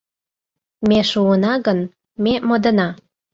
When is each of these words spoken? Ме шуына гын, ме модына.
Ме 0.87 0.99
шуына 1.09 1.53
гын, 1.65 1.79
ме 2.23 2.33
модына. 2.47 2.87